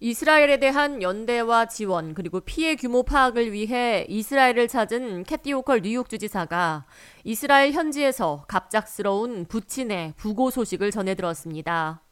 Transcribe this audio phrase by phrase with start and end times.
[0.00, 6.86] 이스라엘에 대한 연대와 지원 그리고 피해 규모 파악을 위해 이스라엘을 찾은 호컬 뉴욕 주지사가
[7.24, 12.04] 이스라엘 현지에서 갑작스러운 부친의 부고 소식을 전해 들었습니다.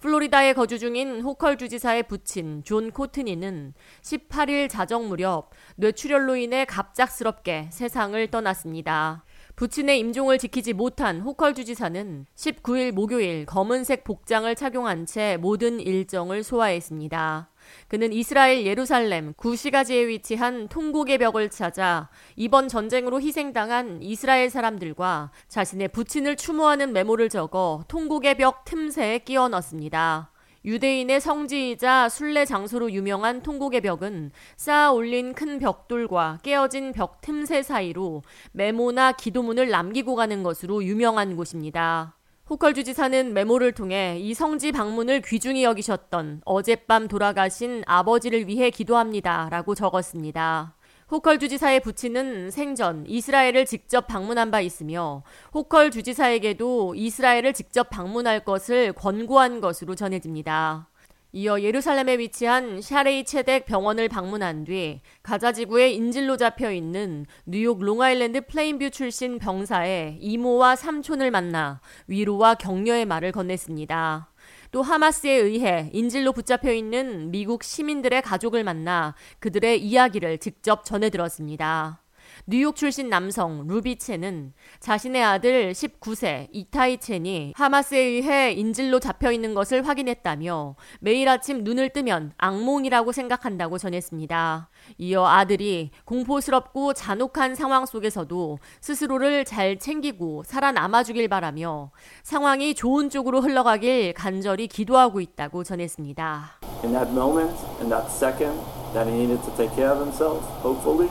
[0.00, 8.26] 플로리다에 거주 중인 호컬 주지사의 부친 존 코트니는 18일 자정 무렵 뇌출혈로 인해 갑작스럽게 세상을
[8.30, 9.24] 떠났습니다.
[9.56, 17.50] 부친의 임종을 지키지 못한 호컬 주지사는 19일 목요일 검은색 복장을 착용한 채 모든 일정을 소화했습니다.
[17.86, 26.34] 그는 이스라엘 예루살렘 구시가지에 위치한 통곡의 벽을 찾아 이번 전쟁으로 희생당한 이스라엘 사람들과 자신의 부친을
[26.34, 30.33] 추모하는 메모를 적어 통곡의 벽 틈새에 끼워 넣습니다.
[30.64, 38.22] 유대인의 성지이자 순례 장소로 유명한 통곡의 벽은 쌓아 올린 큰 벽돌과 깨어진 벽 틈새 사이로
[38.52, 42.16] 메모나 기도문을 남기고 가는 것으로 유명한 곳입니다.
[42.48, 49.48] 호컬 주지사는 메모를 통해 이 성지 방문을 귀중히 여기셨던 어젯밤 돌아가신 아버지를 위해 기도합니다.
[49.50, 50.73] 라고 적었습니다.
[51.10, 58.94] 호컬 주지사의 부친은 생전 이스라엘을 직접 방문한 바 있으며 호컬 주지사에게도 이스라엘을 직접 방문할 것을
[58.94, 60.88] 권고한 것으로 전해집니다.
[61.36, 68.46] 이어 예루살렘에 위치한 샤레이 체덱 병원을 방문한 뒤 가자 지구의 인질로 잡혀 있는 뉴욕 롱아일랜드
[68.46, 74.26] 플레인뷰 출신 병사의 이모와 삼촌을 만나 위로와 격려의 말을 건넸습니다.
[74.74, 82.03] 또 하마스에 의해 인질로 붙잡혀 있는 미국 시민들의 가족을 만나 그들의 이야기를 직접 전해 들었습니다.
[82.46, 89.54] 뉴욕 출신 남성 루비 첸은 자신의 아들 19세 이타이 첸이 하마스에 의해 인질로 잡혀 있는
[89.54, 94.70] 것을 확인했다며 매일 아침 눈을 뜨면 악몽이라고 생각한다고 전했습니다.
[94.98, 101.90] 이어 아들이 공포스럽고 잔혹한 상황 속에서도 스스로를 잘 챙기고 살아남아 주길 바라며
[102.22, 106.60] 상황이 좋은 쪽으로 흘러가길 간절히 기도하고 있다고 전했습니다.
[106.82, 108.60] In that moment, in that second
[108.92, 111.08] that he needed to take care of himself, hopefully.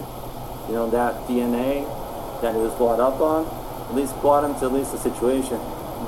[0.67, 1.85] You know, that DNA
[2.41, 3.45] that he was brought up on,
[3.89, 5.59] at least brought him to at least a situation,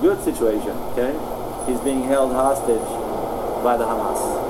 [0.01, 1.13] good situation, okay?
[1.67, 2.87] He's being held hostage
[3.63, 4.45] by the Hamas.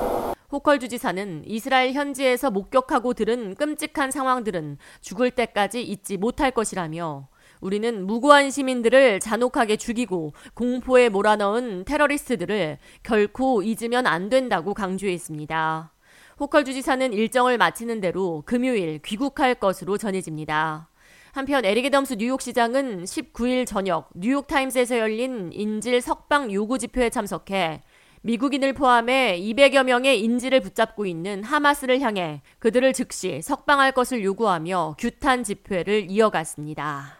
[0.51, 7.27] 호컬 주지사는 이스라엘 현지에서 목격하고 들은 끔찍한 상황들은 죽을 때까지 잊지 못할 것이라며
[7.61, 15.94] 우리는 무고한 시민들을 잔혹하게 죽이고 공포에 몰아넣은 테러리스트들을 결코 잊으면 안 된다고 강조했습니다.
[16.39, 20.89] 호컬 주지사는 일정을 마치는 대로 금요일 귀국할 것으로 전해집니다.
[21.31, 27.83] 한편 에릭 애덤스 뉴욕 시장은 19일 저녁 뉴욕타임스에서 열린 인질 석방 요구 집회에 참석해
[28.21, 35.43] 미국인을 포함해 200여 명의 인질을 붙잡고 있는 하마스를 향해 그들을 즉시 석방할 것을 요구하며 규탄
[35.43, 37.17] 집회를 이어갔습니다.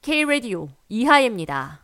[0.00, 1.83] K-Radio 이하예입니다.